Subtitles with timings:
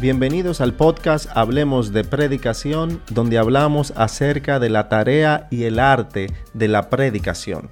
[0.00, 6.28] Bienvenidos al podcast Hablemos de Predicación, donde hablamos acerca de la tarea y el arte
[6.54, 7.68] de la predicación.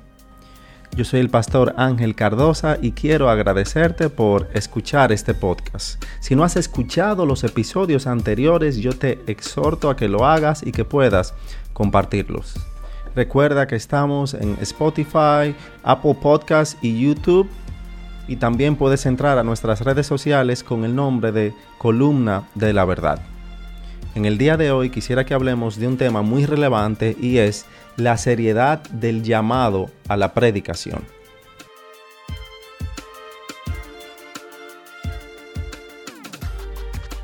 [0.97, 6.03] Yo soy el pastor Ángel Cardosa y quiero agradecerte por escuchar este podcast.
[6.19, 10.73] Si no has escuchado los episodios anteriores, yo te exhorto a que lo hagas y
[10.73, 11.33] que puedas
[11.75, 12.55] compartirlos.
[13.15, 17.49] Recuerda que estamos en Spotify, Apple Podcasts y YouTube
[18.29, 22.85] y también puedes entrar a nuestras redes sociales con el nombre de Columna de la
[22.85, 23.21] Verdad.
[24.15, 27.67] En el día de hoy quisiera que hablemos de un tema muy relevante y es
[27.97, 31.05] la seriedad del llamado a la predicación.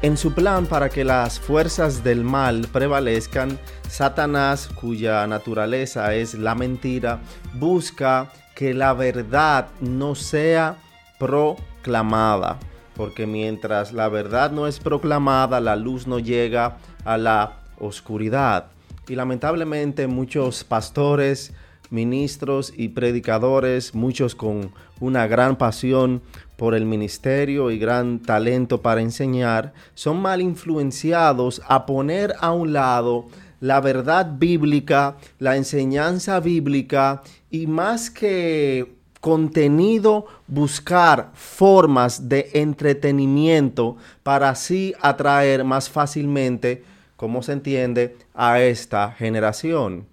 [0.02, 3.56] En su plan para que las fuerzas del mal prevalezcan,
[3.88, 7.20] Satanás, cuya naturaleza es la mentira,
[7.54, 10.76] busca que la verdad no sea
[11.22, 12.58] proclamada.
[12.96, 18.66] Porque mientras la verdad no es proclamada, la luz no llega a la oscuridad.
[19.08, 21.54] Y lamentablemente muchos pastores,
[21.90, 26.22] ministros y predicadores, muchos con una gran pasión
[26.56, 32.72] por el ministerio y gran talento para enseñar, son mal influenciados a poner a un
[32.72, 33.28] lado
[33.60, 44.48] la verdad bíblica, la enseñanza bíblica y más que contenido, buscar formas de entretenimiento para
[44.48, 46.82] así atraer más fácilmente,
[47.14, 50.06] como se entiende, a esta generación.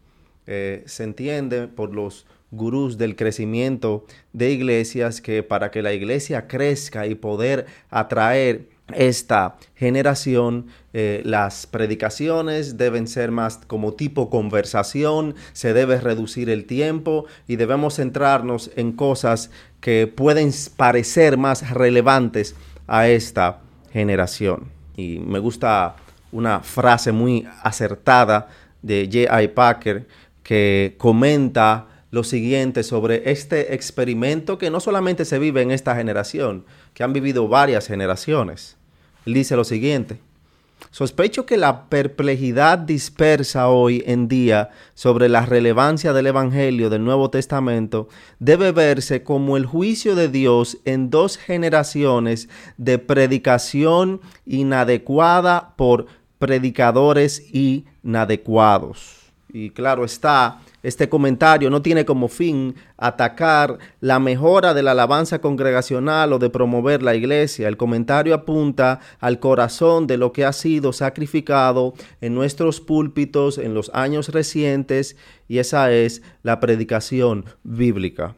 [0.45, 6.47] Eh, se entiende por los gurús del crecimiento de iglesias que para que la iglesia
[6.47, 15.35] crezca y poder atraer esta generación, eh, las predicaciones deben ser más como tipo conversación,
[15.53, 22.55] se debe reducir el tiempo y debemos centrarnos en cosas que pueden parecer más relevantes
[22.87, 23.61] a esta
[23.91, 24.71] generación.
[24.97, 25.95] Y me gusta
[26.31, 28.49] una frase muy acertada
[28.81, 29.47] de J.I.
[29.49, 30.07] Packer
[30.43, 36.65] que comenta lo siguiente sobre este experimento que no solamente se vive en esta generación,
[36.93, 38.78] que han vivido varias generaciones
[39.25, 40.19] dice lo siguiente.
[40.91, 47.29] Sospecho que la perplejidad dispersa hoy en día sobre la relevancia del Evangelio del Nuevo
[47.29, 48.07] Testamento
[48.39, 56.07] debe verse como el juicio de Dios en dos generaciones de predicación inadecuada por
[56.39, 59.18] predicadores inadecuados.
[59.51, 65.41] Y claro está, este comentario no tiene como fin atacar la mejora de la alabanza
[65.41, 67.67] congregacional o de promover la iglesia.
[67.67, 73.73] El comentario apunta al corazón de lo que ha sido sacrificado en nuestros púlpitos en
[73.73, 75.17] los años recientes
[75.47, 78.35] y esa es la predicación bíblica.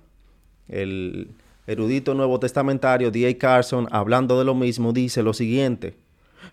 [0.69, 1.31] El
[1.67, 3.37] erudito nuevo testamentario D.A.
[3.37, 5.97] Carson, hablando de lo mismo, dice lo siguiente.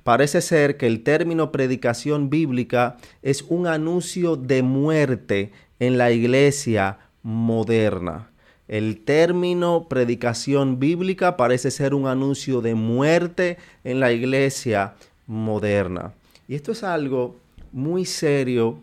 [0.04, 6.98] Parece ser que el término predicación bíblica es un anuncio de muerte en la iglesia
[7.22, 8.30] moderna.
[8.68, 14.94] El término predicación bíblica parece ser un anuncio de muerte en la iglesia
[15.26, 16.12] moderna.
[16.46, 17.36] Y esto es algo
[17.72, 18.78] muy serio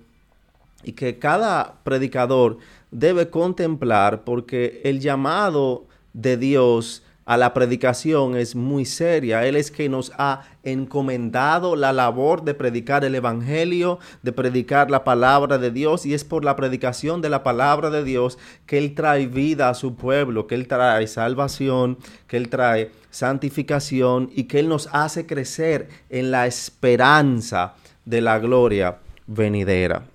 [0.83, 2.57] y que cada predicador
[2.91, 9.45] debe contemplar porque el llamado de Dios a la predicación es muy seria.
[9.45, 15.03] Él es que nos ha encomendado la labor de predicar el Evangelio, de predicar la
[15.03, 18.37] palabra de Dios, y es por la predicación de la palabra de Dios
[18.67, 21.97] que Él trae vida a su pueblo, que Él trae salvación,
[22.27, 27.73] que Él trae santificación y que Él nos hace crecer en la esperanza
[28.05, 30.05] de la gloria venidera.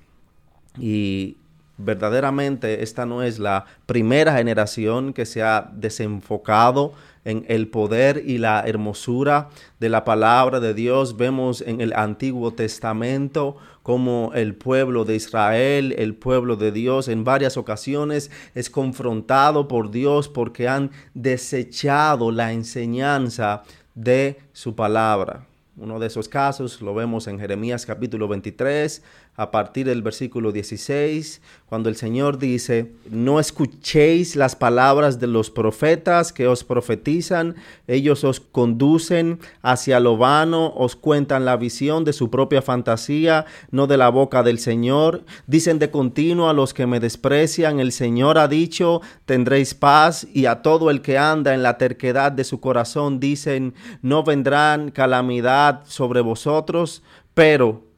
[0.79, 1.39] Y
[1.85, 6.93] verdaderamente esta no es la primera generación que se ha desenfocado
[7.25, 11.17] en el poder y la hermosura de la palabra de Dios.
[11.17, 17.25] Vemos en el Antiguo Testamento como el pueblo de Israel, el pueblo de Dios, en
[17.25, 23.63] varias ocasiones es confrontado por Dios porque han desechado la enseñanza
[23.95, 25.47] de su palabra.
[25.77, 29.03] Uno de esos casos lo vemos en Jeremías capítulo 23,
[29.37, 35.51] a partir del versículo 16, cuando el Señor dice, no escuchéis las palabras de los
[35.51, 37.55] profetas que os profetizan,
[37.87, 43.87] ellos os conducen hacia lo vano, os cuentan la visión de su propia fantasía, no
[43.87, 45.25] de la boca del Señor.
[45.47, 50.47] Dicen de continuo a los que me desprecian, el Señor ha dicho, tendréis paz, y
[50.47, 55.83] a todo el que anda en la terquedad de su corazón dicen, no vendrán calamidad
[55.87, 57.90] sobre vosotros, pero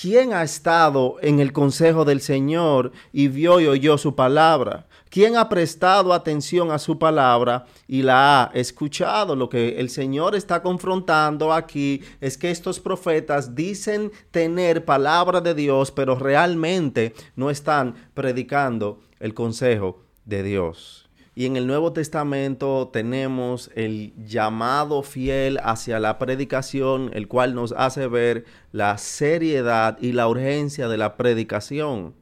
[0.00, 4.88] ¿Quién ha estado en el consejo del Señor y vio y oyó su palabra?
[5.08, 9.36] ¿Quién ha prestado atención a su palabra y la ha escuchado?
[9.36, 15.54] Lo que el Señor está confrontando aquí es que estos profetas dicen tener palabra de
[15.54, 21.03] Dios, pero realmente no están predicando el consejo de Dios.
[21.36, 27.72] Y en el Nuevo Testamento tenemos el llamado fiel hacia la predicación, el cual nos
[27.72, 32.14] hace ver la seriedad y la urgencia de la predicación.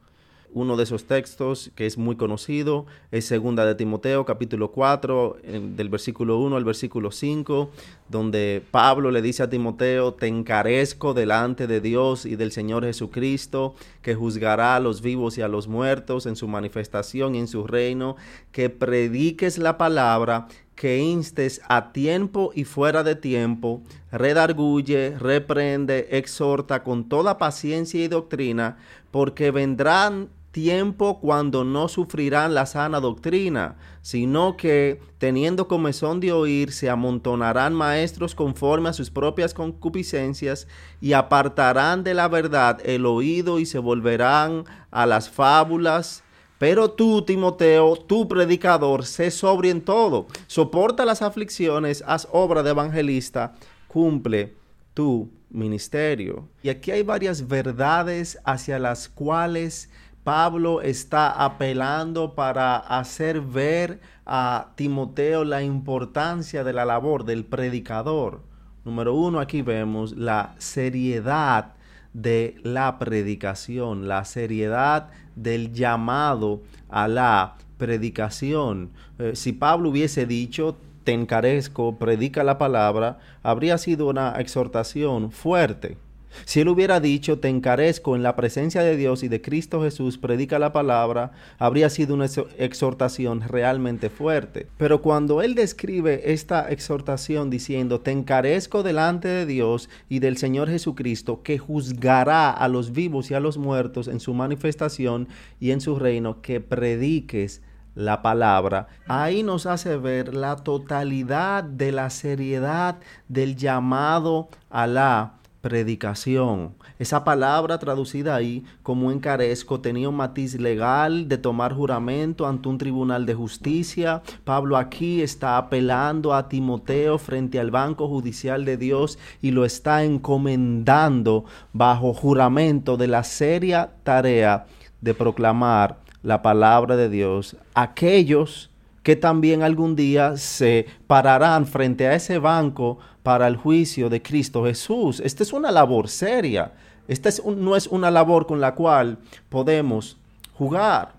[0.55, 5.39] Uno de esos textos que es muy conocido es segunda de Timoteo capítulo 4
[5.77, 7.71] del versículo 1 al versículo 5
[8.13, 13.75] donde Pablo le dice a Timoteo, te encarezco delante de Dios y del Señor Jesucristo,
[14.03, 17.67] que juzgará a los vivos y a los muertos en su manifestación y en su
[17.67, 18.17] reino,
[18.53, 20.47] que prediques la palabra,
[20.77, 23.83] que instes a tiempo y fuera de tiempo,
[24.13, 28.77] redarguye, reprende, exhorta con toda paciencia y doctrina,
[29.11, 36.73] porque vendrán tiempo cuando no sufrirán la sana doctrina, sino que, teniendo comezón de oír,
[36.73, 40.69] se amontonarán maestros conforme a sus propias concupiscencias
[41.01, 46.23] y apartarán de la verdad el oído y se volverán a las fábulas.
[46.59, 52.71] Pero tú, Timoteo, tu predicador, sé sobrio en todo, soporta las aflicciones, haz obra de
[52.71, 53.55] evangelista,
[53.89, 54.55] cumple
[54.95, 56.49] tu ministerio.
[56.63, 59.91] Y aquí hay varias verdades hacia las cuales
[60.25, 68.41] Pablo está apelando para hacer ver a Timoteo la importancia de la labor del predicador.
[68.85, 71.75] Número uno, aquí vemos la seriedad
[72.13, 78.91] de la predicación, la seriedad del llamado a la predicación.
[79.19, 85.97] Eh, si Pablo hubiese dicho, te encarezco, predica la palabra, habría sido una exhortación fuerte.
[86.45, 90.19] Si él hubiera dicho, te encarezco en la presencia de Dios y de Cristo Jesús,
[90.19, 92.27] predica la palabra, habría sido una
[92.59, 94.67] exhortación realmente fuerte.
[94.77, 100.69] Pero cuando él describe esta exhortación diciendo, te encarezco delante de Dios y del Señor
[100.69, 105.29] Jesucristo, que juzgará a los vivos y a los muertos en su manifestación
[105.61, 107.63] y en su reino, que prediques
[107.95, 112.99] la palabra, ahí nos hace ver la totalidad de la seriedad
[113.29, 116.75] del llamado a la predicación.
[116.99, 122.77] Esa palabra traducida ahí como encarezco tenía un matiz legal de tomar juramento ante un
[122.77, 124.23] tribunal de justicia.
[124.45, 130.05] Pablo aquí está apelando a Timoteo frente al banco judicial de Dios y lo está
[130.05, 134.67] encomendando bajo juramento de la seria tarea
[135.01, 138.71] de proclamar la palabra de Dios aquellos
[139.03, 144.65] que también algún día se pararán frente a ese banco para el juicio de Cristo
[144.65, 145.21] Jesús.
[145.21, 146.73] Esta es una labor seria.
[147.09, 150.17] Esta no es una labor con la cual podemos
[150.55, 151.15] jugar.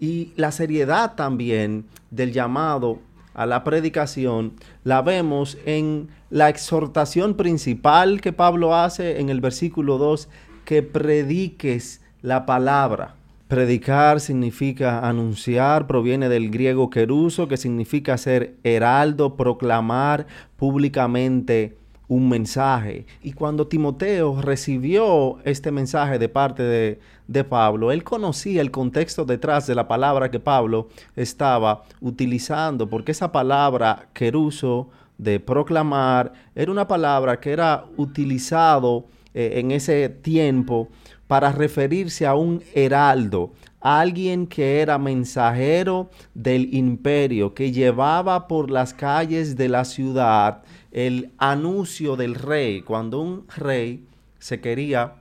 [0.00, 2.98] Y la seriedad también del llamado
[3.34, 4.54] a la predicación
[4.84, 10.28] la vemos en la exhortación principal que Pablo hace en el versículo 2,
[10.64, 13.16] que prediques la palabra.
[13.48, 20.26] Predicar significa anunciar, proviene del griego queruso, que significa ser heraldo, proclamar
[20.56, 21.76] públicamente
[22.08, 23.06] un mensaje.
[23.22, 29.24] Y cuando Timoteo recibió este mensaje de parte de, de, Pablo, él conocía el contexto
[29.24, 36.72] detrás de la palabra que Pablo estaba utilizando, porque esa palabra queruso de proclamar era
[36.72, 40.88] una palabra que era utilizado eh, en ese tiempo
[41.34, 48.94] para referirse a un heraldo, alguien que era mensajero del imperio, que llevaba por las
[48.94, 50.62] calles de la ciudad
[50.92, 52.82] el anuncio del rey.
[52.82, 54.04] Cuando un rey
[54.38, 55.14] se quería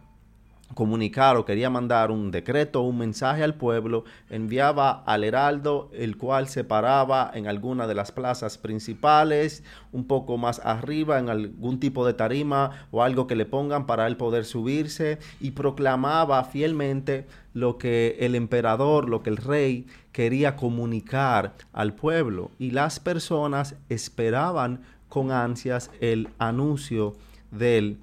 [0.73, 6.17] comunicar o quería mandar un decreto o un mensaje al pueblo, enviaba al heraldo, el
[6.17, 11.79] cual se paraba en alguna de las plazas principales, un poco más arriba, en algún
[11.79, 17.27] tipo de tarima o algo que le pongan para él poder subirse, y proclamaba fielmente
[17.53, 22.49] lo que el emperador, lo que el rey quería comunicar al pueblo.
[22.57, 27.13] Y las personas esperaban con ansias el anuncio
[27.51, 27.99] del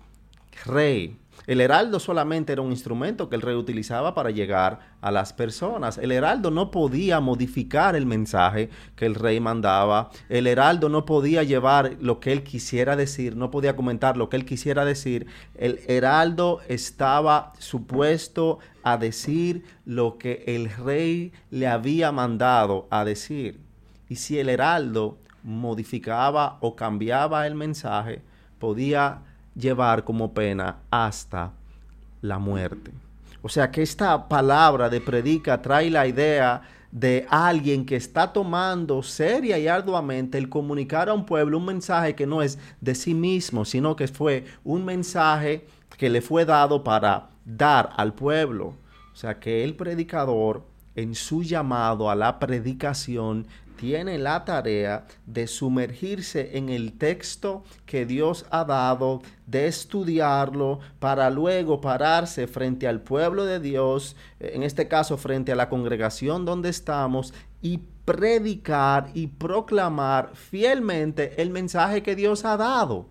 [0.65, 1.17] rey.
[1.47, 5.99] El heraldo solamente era un instrumento que el rey utilizaba para llegar a las personas.
[5.99, 10.11] El heraldo no podía modificar el mensaje que el rey mandaba.
[10.29, 14.37] El heraldo no podía llevar lo que él quisiera decir, no podía comentar lo que
[14.37, 15.27] él quisiera decir.
[15.55, 23.61] El heraldo estaba supuesto a decir lo que el rey le había mandado a decir.
[24.09, 28.23] Y si el heraldo modificaba o cambiaba el mensaje,
[28.59, 29.23] podía
[29.55, 31.53] llevar como pena hasta
[32.23, 32.93] la muerte.
[33.43, 39.03] O sea que esta palabra de predica trae la idea de alguien que está tomando
[39.03, 43.15] seria y arduamente el comunicar a un pueblo un mensaje que no es de sí
[43.15, 45.67] mismo, sino que fue un mensaje
[45.97, 48.75] que le fue dado para dar al pueblo.
[49.13, 50.65] O sea que el predicador
[50.97, 53.47] en su llamado a la predicación
[53.81, 61.31] tiene la tarea de sumergirse en el texto que Dios ha dado, de estudiarlo, para
[61.31, 66.69] luego pararse frente al pueblo de Dios, en este caso frente a la congregación donde
[66.69, 67.33] estamos,
[67.63, 73.09] y predicar y proclamar fielmente el mensaje que Dios ha dado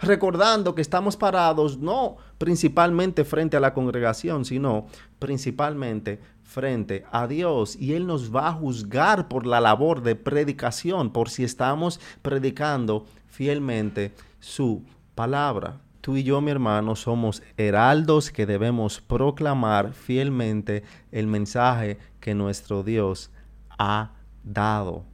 [0.00, 4.86] recordando que estamos parados no principalmente frente a la congregación, sino
[5.18, 7.76] principalmente frente a Dios.
[7.76, 13.06] Y Él nos va a juzgar por la labor de predicación, por si estamos predicando
[13.28, 15.80] fielmente su palabra.
[16.00, 22.82] Tú y yo, mi hermano, somos heraldos que debemos proclamar fielmente el mensaje que nuestro
[22.82, 23.30] Dios
[23.78, 25.04] ha dado.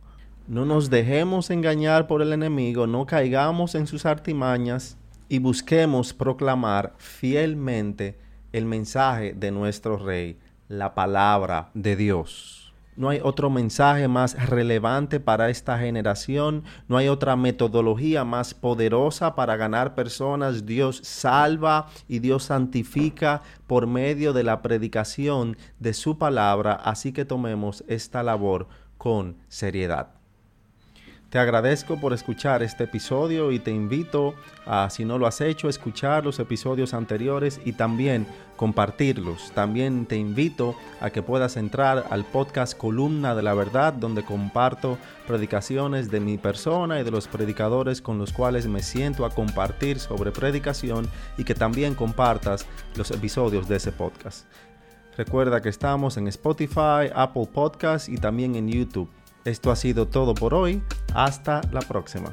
[0.48, 4.96] No nos dejemos engañar por el enemigo, no caigamos en sus artimañas
[5.28, 8.16] y busquemos proclamar fielmente
[8.52, 10.38] el mensaje de nuestro Rey,
[10.68, 12.72] la palabra de Dios.
[12.94, 19.34] No hay otro mensaje más relevante para esta generación, no hay otra metodología más poderosa
[19.34, 20.64] para ganar personas.
[20.64, 27.24] Dios salva y Dios santifica por medio de la predicación de su palabra, así que
[27.24, 30.16] tomemos esta labor con seriedad.
[31.36, 35.68] Te agradezco por escuchar este episodio y te invito a, si no lo has hecho,
[35.68, 38.26] escuchar los episodios anteriores y también
[38.56, 39.52] compartirlos.
[39.52, 44.96] También te invito a que puedas entrar al podcast Columna de la Verdad, donde comparto
[45.26, 49.98] predicaciones de mi persona y de los predicadores con los cuales me siento a compartir
[49.98, 52.64] sobre predicación y que también compartas
[52.94, 54.46] los episodios de ese podcast.
[55.18, 59.10] Recuerda que estamos en Spotify, Apple Podcasts y también en YouTube.
[59.46, 60.82] Esto ha sido todo por hoy.
[61.14, 62.32] Hasta la próxima.